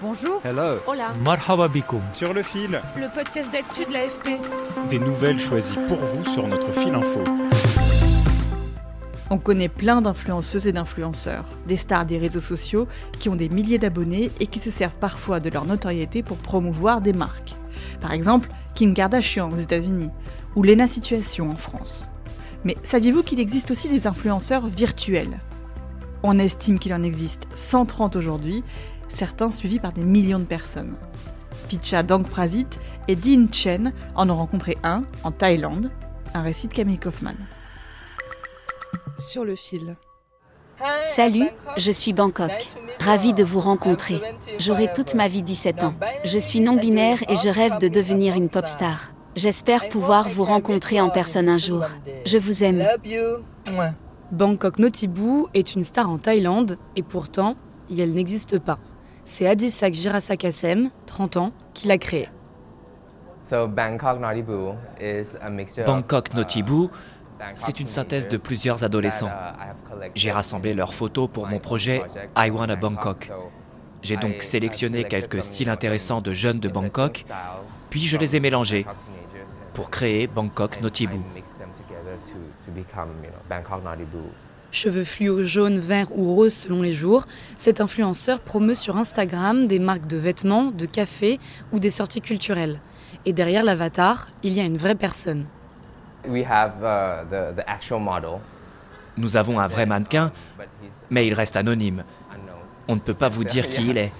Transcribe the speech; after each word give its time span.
Bonjour. 0.00 0.40
Hello. 0.44 0.80
Hola. 0.86 1.12
Marhaba 1.22 1.68
bikoum. 1.68 2.00
Sur 2.12 2.32
le 2.32 2.42
fil. 2.42 2.80
Le 2.96 3.12
podcast 3.14 3.52
d'actu 3.52 3.84
de 3.84 3.92
l'AFP. 3.92 4.40
Des 4.88 4.98
nouvelles 4.98 5.38
choisies 5.38 5.78
pour 5.88 5.98
vous 5.98 6.24
sur 6.24 6.46
notre 6.48 6.72
fil 6.72 6.94
info. 6.94 7.22
On 9.28 9.38
connaît 9.38 9.68
plein 9.68 10.02
d'influenceuses 10.02 10.66
et 10.66 10.72
d'influenceurs, 10.72 11.44
des 11.66 11.76
stars 11.76 12.04
des 12.04 12.18
réseaux 12.18 12.40
sociaux 12.40 12.88
qui 13.18 13.28
ont 13.28 13.36
des 13.36 13.48
milliers 13.48 13.78
d'abonnés 13.78 14.32
et 14.40 14.46
qui 14.46 14.58
se 14.58 14.70
servent 14.70 14.98
parfois 14.98 15.38
de 15.38 15.50
leur 15.50 15.66
notoriété 15.66 16.22
pour 16.22 16.38
promouvoir 16.38 17.00
des 17.00 17.12
marques. 17.12 17.54
Par 18.00 18.12
exemple, 18.12 18.48
Kim 18.74 18.94
Kardashian 18.94 19.50
aux 19.52 19.56
États-Unis 19.56 20.10
ou 20.56 20.62
Lena 20.62 20.88
Situation 20.88 21.50
en 21.50 21.56
France. 21.56 22.10
Mais 22.64 22.76
saviez-vous 22.82 23.22
qu'il 23.22 23.38
existe 23.38 23.70
aussi 23.70 23.88
des 23.88 24.06
influenceurs 24.06 24.66
virtuels? 24.66 25.38
On 26.22 26.38
estime 26.38 26.78
qu'il 26.78 26.92
en 26.92 27.02
existe 27.02 27.46
130 27.54 28.16
aujourd'hui, 28.16 28.62
certains 29.08 29.50
suivis 29.50 29.78
par 29.78 29.92
des 29.92 30.04
millions 30.04 30.38
de 30.38 30.44
personnes. 30.44 30.96
Picha 31.68 32.02
Dangprasit 32.02 32.66
et 33.08 33.16
Dean 33.16 33.46
Chen 33.50 33.92
en 34.14 34.28
ont 34.28 34.36
rencontré 34.36 34.76
un 34.82 35.04
en 35.24 35.30
Thaïlande, 35.30 35.90
un 36.34 36.42
récit 36.42 36.68
de 36.68 36.74
Camille 36.74 36.98
Kaufman. 36.98 37.36
Sur 39.18 39.44
le 39.44 39.54
fil. 39.54 39.96
Salut, 41.04 41.48
je 41.76 41.90
suis 41.90 42.12
Bangkok. 42.12 42.50
Ravie 43.00 43.34
de 43.34 43.44
vous 43.44 43.60
rencontrer. 43.60 44.20
J'aurai 44.58 44.92
toute 44.92 45.14
ma 45.14 45.28
vie 45.28 45.42
17 45.42 45.82
ans. 45.82 45.94
Je 46.24 46.38
suis 46.38 46.60
non-binaire 46.60 47.22
et 47.28 47.36
je 47.36 47.48
rêve 47.48 47.78
de 47.78 47.88
devenir 47.88 48.34
une 48.34 48.48
pop 48.48 48.66
star. 48.66 49.12
J'espère 49.36 49.88
pouvoir 49.88 50.28
vous 50.28 50.44
rencontrer 50.44 51.00
en 51.00 51.08
personne 51.08 51.48
un 51.48 51.58
jour. 51.58 51.84
Je 52.26 52.38
vous 52.38 52.64
aime. 52.64 52.84
Bangkok 54.32 54.78
Notibu 54.78 55.46
est 55.54 55.74
une 55.74 55.82
star 55.82 56.08
en 56.08 56.18
Thaïlande 56.18 56.78
et 56.94 57.02
pourtant, 57.02 57.56
elle 57.90 58.12
n'existe 58.12 58.60
pas. 58.60 58.78
C'est 59.24 59.48
Adisak 59.48 59.92
Jirasakasem, 59.92 60.90
30 61.06 61.36
ans, 61.36 61.52
qui 61.74 61.88
l'a 61.88 61.98
créée. 61.98 62.28
Bangkok 65.84 66.34
Notibu, 66.34 66.86
c'est 67.54 67.80
une 67.80 67.88
synthèse 67.88 68.28
de 68.28 68.36
plusieurs 68.36 68.84
adolescents. 68.84 69.30
J'ai 70.14 70.30
rassemblé 70.30 70.74
leurs 70.74 70.94
photos 70.94 71.28
pour 71.32 71.48
mon 71.48 71.58
projet 71.58 72.02
I 72.36 72.50
Wanna 72.50 72.76
Bangkok. 72.76 73.32
J'ai 74.02 74.16
donc 74.16 74.42
sélectionné 74.42 75.04
quelques 75.04 75.42
styles 75.42 75.68
intéressants 75.68 76.20
de 76.20 76.32
jeunes 76.32 76.60
de 76.60 76.68
Bangkok, 76.68 77.24
puis 77.90 78.02
je 78.02 78.16
les 78.16 78.36
ai 78.36 78.40
mélangés 78.40 78.86
pour 79.74 79.90
créer 79.90 80.28
Bangkok 80.28 80.80
Notibu. 80.80 81.18
Cheveux 84.72 85.04
fluo, 85.04 85.42
jaune, 85.42 85.78
vert 85.78 86.06
ou 86.16 86.32
rose 86.34 86.54
selon 86.54 86.80
les 86.80 86.92
jours, 86.92 87.26
cet 87.56 87.80
influenceur 87.80 88.40
promeut 88.40 88.74
sur 88.74 88.96
Instagram 88.96 89.66
des 89.66 89.80
marques 89.80 90.06
de 90.06 90.16
vêtements, 90.16 90.70
de 90.70 90.86
café 90.86 91.40
ou 91.72 91.80
des 91.80 91.90
sorties 91.90 92.20
culturelles. 92.20 92.80
Et 93.26 93.32
derrière 93.32 93.64
l'avatar, 93.64 94.28
il 94.42 94.52
y 94.52 94.60
a 94.60 94.64
une 94.64 94.76
vraie 94.76 94.94
personne. 94.94 95.46
Nous 99.16 99.36
avons 99.36 99.58
un 99.58 99.66
vrai 99.66 99.86
mannequin, 99.86 100.30
mais 101.10 101.26
il 101.26 101.34
reste 101.34 101.56
anonyme. 101.56 102.04
On 102.88 102.94
ne 102.94 103.00
peut 103.00 103.14
pas 103.14 103.28
vous 103.28 103.44
dire 103.44 103.68
qui 103.68 103.88
il 103.88 103.98
est. 103.98 104.12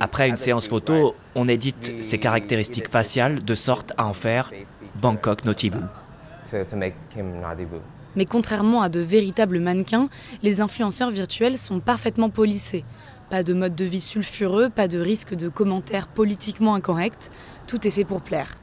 Après 0.00 0.28
une 0.28 0.36
séance 0.36 0.68
photo, 0.68 1.14
on 1.34 1.48
édite 1.48 2.02
ses 2.02 2.18
caractéristiques 2.18 2.88
faciales 2.88 3.44
de 3.44 3.54
sorte 3.54 3.92
à 3.96 4.06
en 4.06 4.12
faire 4.12 4.52
Bangkok 4.96 5.44
Notibu. 5.44 5.78
Mais 8.16 8.24
contrairement 8.24 8.82
à 8.82 8.88
de 8.88 9.00
véritables 9.00 9.60
mannequins, 9.60 10.08
les 10.42 10.60
influenceurs 10.60 11.10
virtuels 11.10 11.58
sont 11.58 11.80
parfaitement 11.80 12.30
polissés. 12.30 12.84
Pas 13.30 13.42
de 13.42 13.54
mode 13.54 13.74
de 13.74 13.84
vie 13.84 14.00
sulfureux, 14.00 14.70
pas 14.70 14.88
de 14.88 14.98
risque 14.98 15.34
de 15.34 15.48
commentaires 15.48 16.06
politiquement 16.06 16.74
incorrects. 16.74 17.30
Tout 17.66 17.86
est 17.86 17.90
fait 17.90 18.04
pour 18.04 18.20
plaire. 18.20 18.56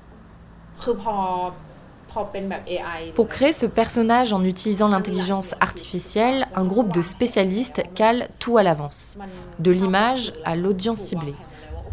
Pour 3.16 3.28
créer 3.28 3.54
ce 3.54 3.66
personnage 3.66 4.34
en 4.34 4.44
utilisant 4.44 4.88
l'intelligence 4.88 5.56
artificielle, 5.60 6.48
un 6.56 6.66
groupe 6.66 6.94
de 6.94 7.02
spécialistes 7.02 7.84
cale 7.96 8.28
tout 8.40 8.58
à 8.58 8.64
l'avance, 8.64 9.18
de 9.60 9.72
l'image 9.72 10.34
à 10.46 10.56
l'audience 10.56 11.00
ciblée. 11.00 11.36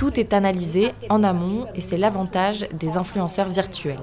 Tout 0.00 0.18
est 0.18 0.32
analysé 0.32 0.92
en 1.10 1.22
amont 1.22 1.66
et 1.74 1.82
c'est 1.82 1.98
l'avantage 1.98 2.66
des 2.72 2.96
influenceurs 2.96 3.50
virtuels. 3.50 4.00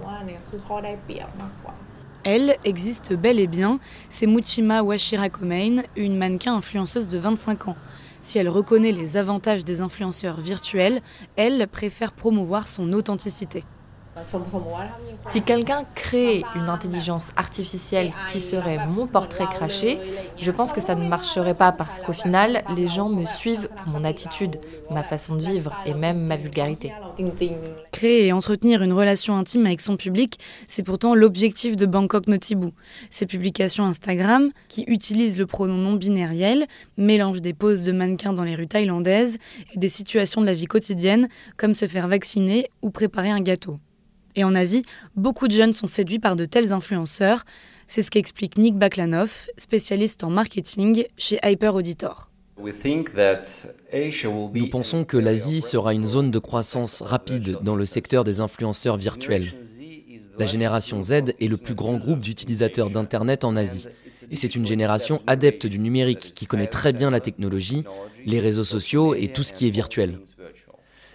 Elle 2.23 2.55
existe 2.63 3.13
bel 3.13 3.39
et 3.39 3.47
bien, 3.47 3.79
c'est 4.07 4.27
Muchima 4.27 4.83
Washira 4.83 5.29
Komein, 5.29 5.81
une 5.95 6.15
mannequin 6.15 6.53
influenceuse 6.53 7.07
de 7.07 7.17
25 7.17 7.69
ans. 7.69 7.75
Si 8.21 8.37
elle 8.37 8.47
reconnaît 8.47 8.91
les 8.91 9.17
avantages 9.17 9.65
des 9.65 9.81
influenceurs 9.81 10.39
virtuels, 10.39 11.01
elle 11.35 11.67
préfère 11.67 12.11
promouvoir 12.11 12.67
son 12.67 12.93
authenticité. 12.93 13.63
Si 15.27 15.41
quelqu'un 15.41 15.83
crée 15.95 16.43
une 16.55 16.69
intelligence 16.69 17.31
artificielle 17.35 18.11
qui 18.29 18.39
serait 18.39 18.85
mon 18.87 19.07
portrait 19.07 19.45
craché, 19.45 19.99
je 20.39 20.51
pense 20.51 20.73
que 20.73 20.81
ça 20.81 20.95
ne 20.95 21.07
marcherait 21.07 21.53
pas 21.53 21.71
parce 21.71 21.99
qu'au 21.99 22.13
final, 22.13 22.63
les 22.75 22.87
gens 22.87 23.09
me 23.09 23.25
suivent 23.25 23.69
pour 23.75 23.87
mon 23.93 24.03
attitude, 24.03 24.57
ma 24.91 25.03
façon 25.03 25.35
de 25.35 25.45
vivre 25.45 25.73
et 25.85 25.93
même 25.93 26.25
ma 26.25 26.37
vulgarité. 26.37 26.93
Créer 27.91 28.27
et 28.27 28.33
entretenir 28.33 28.81
une 28.83 28.93
relation 28.93 29.37
intime 29.37 29.65
avec 29.65 29.81
son 29.81 29.97
public, 29.97 30.39
c'est 30.67 30.83
pourtant 30.83 31.15
l'objectif 31.15 31.75
de 31.75 31.85
Bangkok 31.85 32.27
Notibu. 32.27 32.67
Ses 33.09 33.25
publications 33.25 33.85
Instagram, 33.85 34.51
qui 34.69 34.83
utilisent 34.87 35.37
le 35.37 35.45
pronom 35.45 35.75
non 35.77 35.93
binériel, 35.93 36.67
mélangent 36.97 37.41
des 37.41 37.53
poses 37.53 37.83
de 37.85 37.91
mannequins 37.91 38.33
dans 38.33 38.43
les 38.43 38.55
rues 38.55 38.67
thaïlandaises 38.67 39.37
et 39.73 39.79
des 39.79 39.89
situations 39.89 40.41
de 40.41 40.45
la 40.45 40.53
vie 40.53 40.67
quotidienne, 40.67 41.27
comme 41.57 41.75
se 41.75 41.87
faire 41.87 42.07
vacciner 42.07 42.69
ou 42.81 42.89
préparer 42.89 43.31
un 43.31 43.41
gâteau. 43.41 43.79
Et 44.37 44.43
en 44.43 44.53
Asie, 44.53 44.83
beaucoup 45.15 45.47
de 45.47 45.53
jeunes 45.53 45.73
sont 45.73 45.87
séduits 45.87 46.19
par 46.19 46.35
de 46.35 46.45
tels 46.45 46.71
influenceurs. 46.71 47.43
C'est 47.87 48.03
ce 48.03 48.11
qu'explique 48.11 48.57
Nick 48.59 48.75
Baklanov, 48.75 49.47
spécialiste 49.57 50.23
en 50.23 50.29
marketing 50.29 51.05
chez 51.17 51.39
Hyper 51.43 51.73
Auditor. 51.73 52.29
Nous 54.53 54.69
pensons 54.69 55.05
que 55.05 55.17
l'Asie 55.17 55.61
sera 55.61 55.93
une 55.93 56.05
zone 56.05 56.29
de 56.29 56.37
croissance 56.37 57.01
rapide 57.01 57.57
dans 57.63 57.75
le 57.75 57.85
secteur 57.85 58.23
des 58.23 58.39
influenceurs 58.39 58.97
virtuels. 58.97 59.53
La 60.37 60.45
génération 60.45 61.01
Z 61.01 61.13
est 61.39 61.47
le 61.47 61.57
plus 61.57 61.73
grand 61.73 61.97
groupe 61.97 62.19
d'utilisateurs 62.19 62.91
d'Internet 62.91 63.43
en 63.43 63.55
Asie. 63.55 63.87
Et 64.29 64.35
c'est 64.35 64.55
une 64.55 64.67
génération 64.67 65.19
adepte 65.25 65.65
du 65.65 65.79
numérique 65.79 66.33
qui 66.35 66.45
connaît 66.45 66.67
très 66.67 66.93
bien 66.93 67.09
la 67.09 67.19
technologie, 67.19 67.83
les 68.25 68.39
réseaux 68.39 68.63
sociaux 68.63 69.15
et 69.15 69.29
tout 69.29 69.41
ce 69.41 69.53
qui 69.53 69.67
est 69.67 69.71
virtuel. 69.71 70.19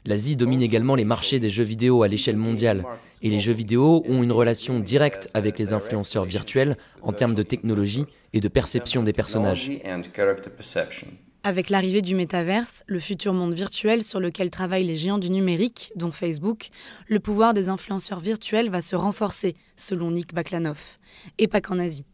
L'Asie 0.05 0.37
domine 0.37 0.63
également 0.63 0.97
les 0.97 1.05
marchés 1.05 1.39
des 1.39 1.51
jeux 1.51 1.63
vidéo 1.65 2.03
à 2.03 2.09
l'échelle 2.09 2.37
mondiale, 2.37 2.85
et 3.23 3.31
les 3.31 3.39
jeux 3.39 3.53
vidéo 3.53 4.03
ont 4.09 4.23
une 4.23 4.33
relation 4.33 4.81
directe 4.81 5.31
avec 5.33 5.59
les 5.59 5.73
influenceurs 5.73 6.25
virtuels 6.25 6.77
en 7.03 7.13
termes 7.13 7.35
de 7.35 7.43
technologie 7.45 8.07
et 8.33 8.41
de 8.41 8.49
perception 8.49 9.03
des 9.03 9.13
personnages. 9.13 9.71
Avec 11.45 11.71
l'arrivée 11.71 12.03
du 12.03 12.15
métaverse, 12.15 12.85
le 12.87 13.01
futur 13.01 13.33
monde 13.33 13.55
virtuel 13.55 14.03
sur 14.03 14.21
lequel 14.21 14.51
travaillent 14.51 14.85
les 14.85 14.95
géants 14.95 15.19
du 15.19 15.31
numérique, 15.31 15.93
dont 15.97 16.13
Facebook, 16.13 16.69
le 17.09 17.19
pouvoir 17.19 17.53
des 17.53 17.69
influenceurs 17.69 18.21
virtuels 18.21 18.71
va 18.71 18.81
se 18.81 18.95
renforcer, 18.95 19.55
selon 19.77 20.13
Nick 20.13 20.35
Baklanov, 20.35 20.99
et 21.39 21.49
pas 21.49 21.61
qu'en 21.61 21.81
Asie. 21.81 22.05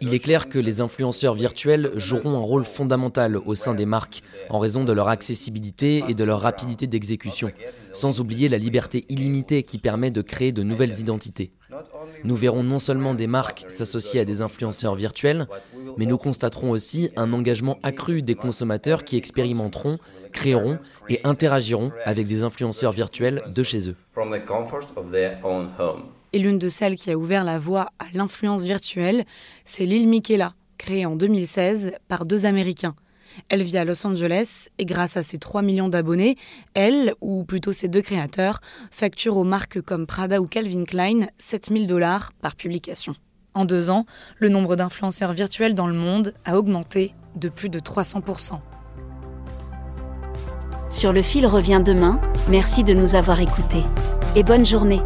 Il 0.00 0.14
est 0.14 0.18
clair 0.18 0.48
que 0.48 0.58
les 0.58 0.80
influenceurs 0.80 1.34
virtuels 1.34 1.92
joueront 1.96 2.36
un 2.36 2.40
rôle 2.40 2.64
fondamental 2.64 3.36
au 3.36 3.54
sein 3.54 3.74
des 3.74 3.86
marques 3.86 4.22
en 4.48 4.58
raison 4.58 4.84
de 4.84 4.92
leur 4.92 5.08
accessibilité 5.08 6.02
et 6.08 6.14
de 6.14 6.24
leur 6.24 6.40
rapidité 6.40 6.86
d'exécution, 6.86 7.52
sans 7.92 8.18
oublier 8.18 8.48
la 8.48 8.58
liberté 8.58 9.04
illimitée 9.08 9.62
qui 9.62 9.78
permet 9.78 10.10
de 10.10 10.22
créer 10.22 10.52
de 10.52 10.62
nouvelles 10.62 11.00
identités. 11.00 11.52
Nous 12.24 12.36
verrons 12.36 12.62
non 12.62 12.78
seulement 12.78 13.14
des 13.14 13.26
marques 13.26 13.64
s'associer 13.68 14.20
à 14.20 14.24
des 14.24 14.40
influenceurs 14.42 14.94
virtuels, 14.94 15.46
mais 15.98 16.06
nous 16.06 16.18
constaterons 16.18 16.70
aussi 16.70 17.10
un 17.16 17.32
engagement 17.32 17.78
accru 17.82 18.22
des 18.22 18.34
consommateurs 18.34 19.04
qui 19.04 19.16
expérimenteront, 19.16 19.98
créeront 20.32 20.78
et 21.08 21.20
interagiront 21.24 21.92
avec 22.04 22.26
des 22.26 22.42
influenceurs 22.42 22.92
virtuels 22.92 23.42
de 23.54 23.62
chez 23.62 23.90
eux 23.90 23.96
et 26.32 26.38
l'une 26.38 26.58
de 26.58 26.68
celles 26.68 26.96
qui 26.96 27.10
a 27.10 27.16
ouvert 27.16 27.44
la 27.44 27.58
voie 27.58 27.90
à 27.98 28.06
l'influence 28.14 28.64
virtuelle, 28.64 29.24
c'est 29.64 29.86
Lil 29.86 30.08
Miquela, 30.08 30.54
créée 30.78 31.06
en 31.06 31.16
2016 31.16 31.92
par 32.08 32.26
deux 32.26 32.46
Américains. 32.46 32.94
Elle 33.48 33.62
vit 33.62 33.78
à 33.78 33.84
Los 33.84 34.06
Angeles 34.06 34.68
et 34.78 34.84
grâce 34.84 35.16
à 35.16 35.22
ses 35.22 35.38
3 35.38 35.62
millions 35.62 35.88
d'abonnés, 35.88 36.36
elle, 36.74 37.14
ou 37.20 37.44
plutôt 37.44 37.72
ses 37.72 37.88
deux 37.88 38.02
créateurs, 38.02 38.60
facture 38.90 39.36
aux 39.36 39.44
marques 39.44 39.80
comme 39.80 40.06
Prada 40.06 40.40
ou 40.40 40.46
Calvin 40.46 40.84
Klein 40.84 41.28
7000 41.38 41.86
dollars 41.86 42.32
par 42.42 42.56
publication. 42.56 43.14
En 43.54 43.64
deux 43.64 43.90
ans, 43.90 44.06
le 44.38 44.48
nombre 44.48 44.76
d'influenceurs 44.76 45.32
virtuels 45.32 45.74
dans 45.74 45.86
le 45.86 45.94
monde 45.94 46.34
a 46.44 46.58
augmenté 46.58 47.14
de 47.36 47.48
plus 47.48 47.68
de 47.68 47.80
300%. 47.80 48.58
Sur 50.90 51.12
le 51.12 51.22
fil 51.22 51.46
revient 51.46 51.82
demain, 51.84 52.20
merci 52.48 52.84
de 52.84 52.92
nous 52.92 53.14
avoir 53.14 53.40
écoutés. 53.40 53.82
Et 54.36 54.42
bonne 54.42 54.66
journée 54.66 55.00